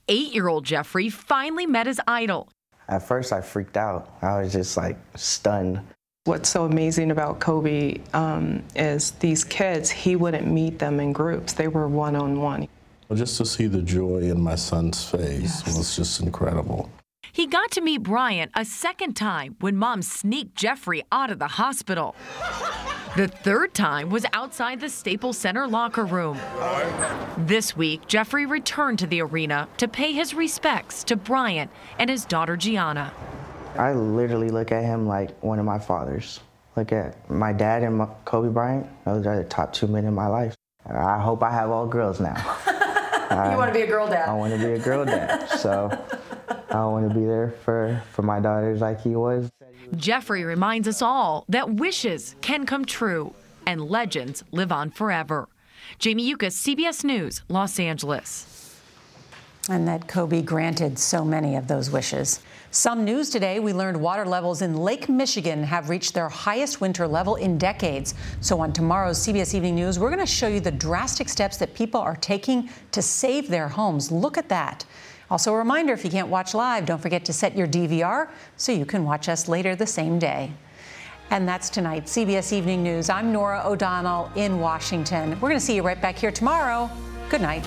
Eight 0.08 0.32
year 0.32 0.48
old 0.48 0.64
Jeffrey 0.64 1.08
finally 1.10 1.66
met 1.66 1.86
his 1.86 2.00
idol. 2.06 2.48
At 2.88 3.02
first, 3.02 3.32
I 3.32 3.40
freaked 3.40 3.76
out. 3.76 4.16
I 4.22 4.40
was 4.40 4.52
just 4.52 4.76
like 4.76 4.96
stunned. 5.16 5.80
What's 6.26 6.48
so 6.48 6.64
amazing 6.64 7.12
about 7.12 7.38
Kobe 7.38 7.98
um, 8.12 8.64
is 8.74 9.12
these 9.12 9.44
kids, 9.44 9.88
he 9.90 10.16
wouldn't 10.16 10.44
meet 10.44 10.80
them 10.80 10.98
in 10.98 11.12
groups, 11.12 11.52
they 11.52 11.68
were 11.68 11.86
one 11.86 12.16
on 12.16 12.40
one. 12.40 12.66
Just 13.14 13.36
to 13.36 13.46
see 13.46 13.68
the 13.68 13.80
joy 13.80 14.22
in 14.22 14.40
my 14.40 14.56
son's 14.56 15.08
face 15.08 15.62
yes. 15.64 15.78
was 15.78 15.94
just 15.94 16.20
incredible. 16.20 16.90
He 17.30 17.46
got 17.46 17.70
to 17.72 17.80
meet 17.80 18.02
Bryant 18.02 18.50
a 18.56 18.64
second 18.64 19.14
time 19.14 19.54
when 19.60 19.76
mom 19.76 20.02
sneaked 20.02 20.56
Jeffrey 20.56 21.04
out 21.12 21.30
of 21.30 21.38
the 21.38 21.46
hospital. 21.46 22.16
The 23.16 23.28
third 23.28 23.72
time 23.72 24.10
was 24.10 24.26
outside 24.32 24.80
the 24.80 24.88
Staples 24.88 25.38
Center 25.38 25.68
locker 25.68 26.04
room. 26.04 26.40
This 27.38 27.76
week, 27.76 28.08
Jeffrey 28.08 28.46
returned 28.46 28.98
to 28.98 29.06
the 29.06 29.22
arena 29.22 29.68
to 29.76 29.86
pay 29.86 30.12
his 30.12 30.34
respects 30.34 31.04
to 31.04 31.14
Bryant 31.14 31.70
and 32.00 32.10
his 32.10 32.24
daughter 32.24 32.56
Gianna. 32.56 33.12
I 33.78 33.92
literally 33.92 34.50
look 34.50 34.72
at 34.72 34.84
him 34.84 35.06
like 35.06 35.38
one 35.42 35.58
of 35.58 35.64
my 35.64 35.78
fathers. 35.78 36.40
Look 36.76 36.92
at 36.92 37.30
my 37.30 37.52
dad 37.52 37.82
and 37.82 38.06
Kobe 38.24 38.48
Bryant. 38.48 38.86
Those 39.04 39.26
are 39.26 39.36
the 39.36 39.44
top 39.44 39.72
two 39.72 39.86
men 39.86 40.04
in 40.04 40.14
my 40.14 40.26
life. 40.26 40.54
I 40.84 41.18
hope 41.18 41.42
I 41.42 41.50
have 41.50 41.70
all 41.70 41.86
girls 41.86 42.20
now. 42.20 42.36
you 43.30 43.56
want 43.56 43.72
to 43.72 43.74
be 43.74 43.82
a 43.82 43.86
girl 43.86 44.06
dad? 44.06 44.28
I 44.28 44.34
want 44.34 44.52
to 44.52 44.58
be 44.58 44.74
a 44.74 44.78
girl 44.78 45.04
dad. 45.04 45.46
So 45.58 45.90
I 46.70 46.84
want 46.84 47.08
to 47.08 47.14
be 47.14 47.24
there 47.24 47.54
for, 47.64 48.02
for 48.12 48.22
my 48.22 48.40
daughters 48.40 48.80
like 48.80 49.00
he 49.00 49.16
was. 49.16 49.50
Jeffrey 49.96 50.44
reminds 50.44 50.86
us 50.86 51.00
all 51.00 51.44
that 51.48 51.74
wishes 51.74 52.36
can 52.40 52.66
come 52.66 52.84
true 52.84 53.34
and 53.66 53.82
legends 53.82 54.44
live 54.52 54.70
on 54.70 54.90
forever. 54.90 55.48
Jamie 55.98 56.28
Yuccas, 56.28 56.56
CBS 56.56 57.04
News, 57.04 57.42
Los 57.48 57.78
Angeles. 57.78 58.65
And 59.68 59.88
that 59.88 60.06
Kobe 60.06 60.42
granted 60.42 60.96
so 60.96 61.24
many 61.24 61.56
of 61.56 61.66
those 61.66 61.90
wishes. 61.90 62.40
Some 62.70 63.04
news 63.04 63.30
today 63.30 63.58
we 63.58 63.72
learned 63.72 64.00
water 64.00 64.24
levels 64.24 64.62
in 64.62 64.76
Lake 64.76 65.08
Michigan 65.08 65.64
have 65.64 65.88
reached 65.88 66.14
their 66.14 66.28
highest 66.28 66.80
winter 66.80 67.08
level 67.08 67.34
in 67.34 67.58
decades. 67.58 68.14
So, 68.40 68.60
on 68.60 68.72
tomorrow's 68.72 69.18
CBS 69.18 69.54
Evening 69.54 69.74
News, 69.74 69.98
we're 69.98 70.10
going 70.10 70.20
to 70.20 70.26
show 70.26 70.46
you 70.46 70.60
the 70.60 70.70
drastic 70.70 71.28
steps 71.28 71.56
that 71.56 71.74
people 71.74 72.00
are 72.00 72.14
taking 72.16 72.70
to 72.92 73.02
save 73.02 73.48
their 73.48 73.66
homes. 73.66 74.12
Look 74.12 74.38
at 74.38 74.48
that. 74.50 74.84
Also, 75.30 75.52
a 75.52 75.56
reminder 75.56 75.92
if 75.92 76.04
you 76.04 76.10
can't 76.10 76.28
watch 76.28 76.54
live, 76.54 76.86
don't 76.86 77.02
forget 77.02 77.24
to 77.24 77.32
set 77.32 77.56
your 77.56 77.66
DVR 77.66 78.28
so 78.56 78.70
you 78.70 78.86
can 78.86 79.04
watch 79.04 79.28
us 79.28 79.48
later 79.48 79.74
the 79.74 79.86
same 79.86 80.20
day. 80.20 80.52
And 81.30 81.48
that's 81.48 81.68
tonight, 81.70 82.04
CBS 82.04 82.52
Evening 82.52 82.84
News. 82.84 83.10
I'm 83.10 83.32
Norah 83.32 83.62
O'Donnell 83.64 84.30
in 84.36 84.60
Washington. 84.60 85.30
We're 85.40 85.48
going 85.48 85.54
to 85.54 85.60
see 85.60 85.74
you 85.74 85.82
right 85.82 86.00
back 86.00 86.16
here 86.16 86.30
tomorrow. 86.30 86.88
Good 87.28 87.40
night. 87.40 87.66